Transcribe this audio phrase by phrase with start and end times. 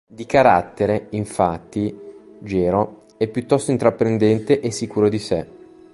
[0.07, 1.95] Di carattere, infatti,
[2.39, 5.47] Jero è piuttosto intraprendente e sicuro di sé.